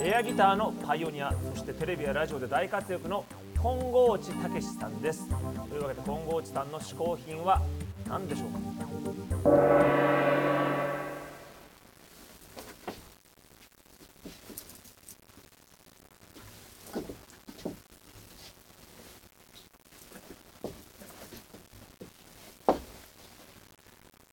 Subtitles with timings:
[0.00, 3.24] エアギターのパイオニアそしてテレビやラジオで大活躍の
[3.56, 5.26] 金剛内武さんです。
[5.28, 5.34] と
[5.76, 7.62] いうわけで金剛内さんの嗜好品は
[8.06, 8.58] 何でしょうか？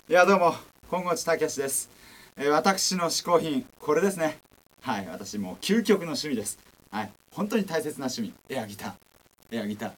[0.10, 0.54] いやどうも
[0.90, 1.90] 今後内武です、
[2.36, 4.40] えー、私の嗜好品これですね。
[4.82, 6.60] はい私もう究極の趣味です。
[6.90, 8.34] はい本当に大切な趣味。
[8.50, 9.58] エアギター。
[9.58, 9.92] エアギター。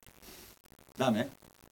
[0.97, 1.29] ダメ？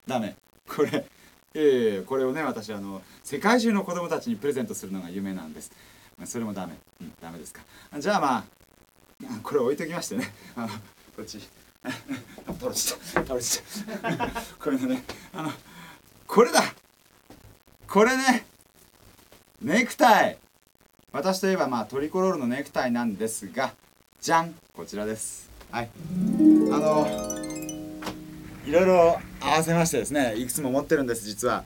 [0.07, 0.35] ダメ。
[0.67, 1.05] これ
[1.53, 5.71] えー、これをね私あの世界中の子供たちにプレゼントするのが夢なんです。
[6.25, 6.75] それもダメ。
[7.01, 7.61] うんダメですか。
[7.99, 8.43] じゃあまあ
[9.43, 10.31] これ置いときましてね。
[10.55, 11.39] あのこっち。
[11.83, 13.21] 倒れちゃった。
[13.21, 14.41] 倒れちゃった。
[14.63, 15.03] これのね。
[15.33, 15.51] あの
[16.27, 16.63] これだ！
[17.87, 18.45] これね。
[19.61, 20.37] ネクタイ。
[21.13, 23.73] 私といえばまあトリコロールのネクタイなんですが
[24.21, 25.49] じゃんこちらです。
[25.69, 25.89] はい。
[26.71, 27.05] あの
[28.65, 31.65] いろいろ合わせましてですねいくつも持ってるんです実は。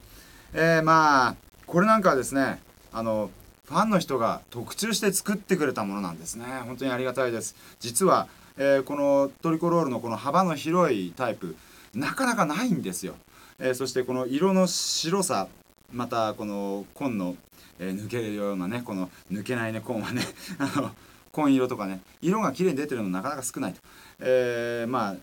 [0.56, 1.36] えー、まあ
[1.68, 2.60] これなんかはですね
[2.92, 3.30] あの
[3.66, 6.46] ファンの人が特注して作ってくれたものなんですね。
[6.66, 7.56] 本当にありがたいです。
[7.80, 11.56] 実は、えー、このトリコロールのこの幅の広いタイプ
[11.94, 13.14] なかなかないんですよ、
[13.60, 15.48] えー、そしてこの色の白さ
[15.94, 17.36] またこの紺の、
[17.80, 20.22] えー、抜けるようなねこの抜けないね紺はね
[20.60, 20.92] あの
[21.32, 23.82] 紺色とかね色が綺麗に出てるのなかなか少ないと、
[24.20, 25.16] えー、まあ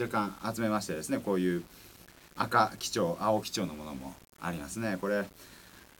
[0.00, 1.64] 若干集めましてですねこういう
[2.36, 4.96] 赤基調青基調のものもありますね。
[5.00, 5.24] これ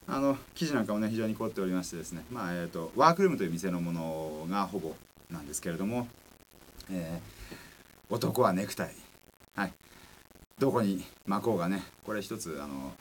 [0.06, 4.94] あの生地なんかもね非常に凝っておりましてですねまあえっ、ー、とワークルームという店のものがほぼ
[5.30, 6.08] なんですけれども、
[6.90, 8.94] えー、男はネクタイ。
[9.54, 9.72] はい。
[10.58, 12.92] どこに巻こうがねこれ一つあの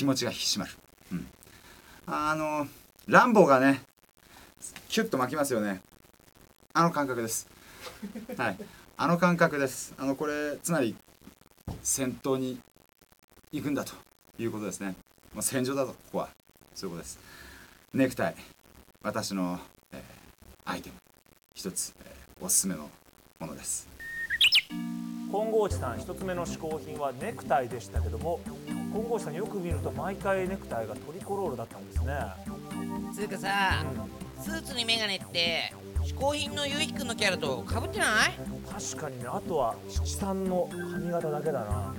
[0.00, 0.72] 気持ちが引き締まる、
[1.12, 1.26] うん、
[2.06, 2.66] あの
[3.06, 3.82] ランボーがね
[4.88, 5.82] キュッと巻きますよね。
[6.72, 7.46] あの感覚です。
[8.38, 8.56] はい。
[8.96, 9.92] あの感覚です。
[9.98, 10.96] あのこれつまり
[11.82, 12.58] 戦闘に
[13.52, 13.92] 行くんだと
[14.38, 14.94] いうことですね。
[15.34, 16.30] もう戦場だとここは。
[16.74, 17.18] そういうことです。
[17.92, 18.34] ネクタイ。
[19.02, 19.60] 私の、
[19.92, 20.94] えー、アイテム。
[21.54, 22.88] 一つ、えー、おすすめの
[23.38, 23.86] ものです。
[25.30, 32.14] 金剛内さん一つ目の嗜好品はネクタイでしたけども金剛内さんよく見ると毎回ネクタイがトリコロールだったんですね。
[33.14, 33.84] つうかさ、
[34.36, 38.32] うん、スーツにメガネって嗜好品のゆうひくんのキャラとかぶってない？
[38.68, 41.94] 確かにねあとは七三の髪型だけだな。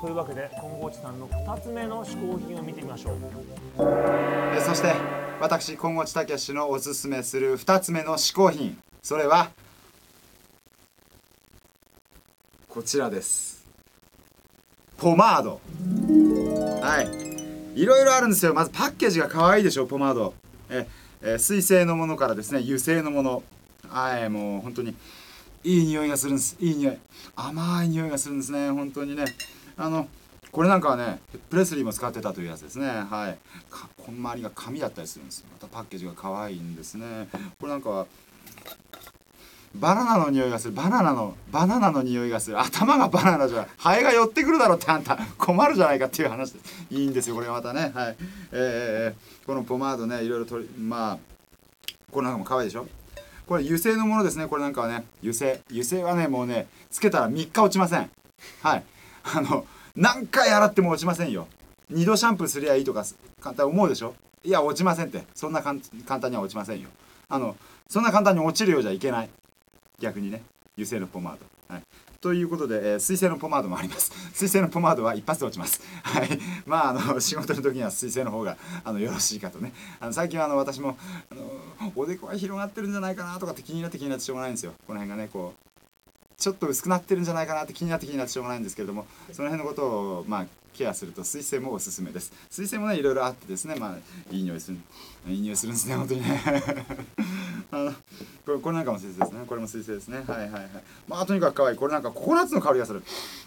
[0.00, 3.16] というわけで金剛内さんの2つ目の嗜好品を見てみましょう。
[4.56, 4.92] えそして
[5.40, 8.76] 私金剛内武のおすすめする2つ目の嗜好品。
[9.02, 9.50] それは
[12.76, 13.64] こちらです。
[14.98, 15.60] ポマード。
[16.82, 17.00] は
[17.74, 17.80] い。
[17.80, 18.52] いろいろあるんですよ。
[18.52, 20.34] まずパッケージが可愛いでしょポマード。
[20.68, 20.86] え
[21.22, 23.42] え水性のものからですね油性のもの。
[23.88, 24.94] はいもう本当に
[25.64, 26.54] いい匂いがするんです。
[26.60, 26.98] いい匂い。
[27.34, 29.24] 甘い匂いがするんですね本当にね。
[29.78, 30.06] あの
[30.52, 32.88] これなんかはねプレスリーも使ってたというやつですね。
[32.88, 33.38] はい。
[34.04, 37.26] この周りが紙だったりするんですまたパッケージが可愛いんですね。
[37.58, 38.06] これなんかは
[39.78, 40.74] バナナの匂いがする。
[40.74, 42.60] バナナのバナナの匂いがする。
[42.60, 44.58] 頭がバナナじゃハエが寄ってくる。
[44.58, 45.76] だろってあんた困る。
[45.76, 48.16] じゃないかっていう話ですいいんですよこれまたねはい
[48.52, 51.18] えー、このポマードねいろいろとりまあ
[52.10, 52.86] これなんかも可愛いでしょ
[53.46, 58.10] これ油性のものですねこれなんかはね油性油性はねもうねつけたら3日落ちません
[58.62, 58.84] はい
[59.24, 61.46] あの何回洗っても落ちませんよ
[61.92, 63.04] 2度シャンプーすりゃいいとか
[63.40, 65.78] 簡単思うでしょいや落ちませんってそんな簡
[66.20, 66.88] 単には落ちませんよ
[67.28, 67.56] あの
[67.88, 68.72] そんな簡単に落ちる。
[68.72, 69.28] ようじゃいけない
[69.98, 70.42] 逆にね
[70.76, 71.82] 油性のポマード、はい、
[72.20, 74.12] ということで、えー、水性のポマードもあります。
[74.34, 75.80] 水性のポマードは一発で落ちます。
[76.02, 76.38] はい。
[76.66, 79.72] まああの 仕事の時には水性の方があのよろしいかとね。
[80.00, 80.98] あの最近はあの私も
[81.30, 84.74] あのおでこが広がってるんじゃないかなとかって気になって気になってしょうがないんですよ。
[84.86, 85.66] この辺がねこう
[86.36, 89.86] ちょっと薄くなってるんじゃないかなって気になって気になってしょうがないんですけれどもその辺のこと
[90.18, 92.32] をまあケアすると水性もおすすめです。
[92.50, 94.78] 水性もねいろいろあってですねまあいい匂いする
[95.28, 96.42] いい匂いするんですね本当にね。
[97.70, 97.94] あの
[98.46, 99.44] これこれなんかも水性ですね。
[99.44, 100.18] これも水性ですね。
[100.18, 100.62] はいはいはい。
[101.08, 101.76] まあとにかく可愛い。
[101.76, 103.02] これなんかココナッツの香りがする。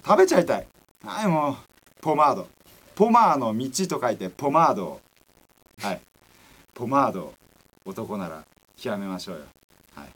[0.05, 0.67] 食べちゃいたい。
[1.05, 1.55] はいもう。
[2.01, 2.47] ポマード。
[2.95, 4.99] ポマーの道と書いてポマード
[5.81, 6.01] はい。
[6.73, 7.33] ポマード
[7.85, 8.43] 男なら
[8.75, 9.45] 極めましょうよ。
[9.95, 10.09] はい。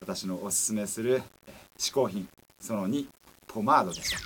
[0.00, 2.26] 私のおすすめするえー嗜好品。
[2.58, 3.06] その2
[3.46, 4.18] ポマードでした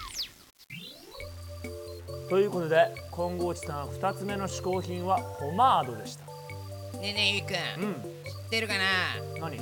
[2.28, 6.24] ということで金剛地さん2つ目の嗜好品はポマードでした。
[6.24, 6.32] ね
[7.10, 8.23] えねえゆいくん、うん。
[8.23, 8.23] 知
[8.54, 9.40] ってるかな？
[9.40, 9.58] 何？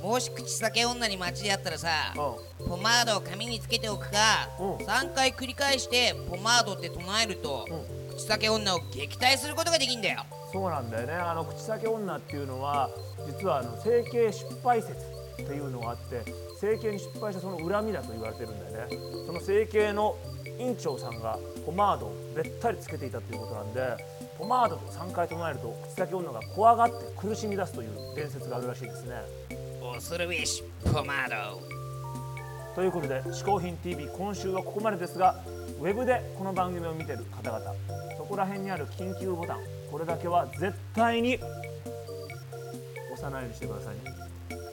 [0.00, 4.76] もし口裂け女に街で会ったらさうポマードを髪につけておくかうん。
[4.76, 10.22] 3回繰り返してポマードって唱えるとう口裂け女を撃退することができんだよ。
[10.52, 11.14] そうなんだよね。
[11.14, 12.88] あの口裂け女っていうのは
[13.26, 16.22] 実はあの整形失敗説っていうのがあって
[16.60, 18.96] 整形に失敗したその恨みだと言われてるんだよね。
[19.26, 20.16] その整形の
[20.58, 23.96] 院長さんがポマードをべったりつけていたということなんで
[24.38, 29.16] ポマードと3回唱えると口裂け女が怖がって苦しみ出すという伝説があるらしいですね。
[29.94, 31.60] 恐るべしポマード。
[32.74, 35.42] ということで「嗜好品 TV」今週はここまでですが
[35.80, 37.72] ウェブでこの番組を見てる方々
[38.18, 39.60] そこら辺にある緊急ボタン
[39.90, 44.12] これだけは絶対に押さないようにしてくださいね。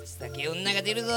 [0.03, 1.13] 口裂け女が出るぞ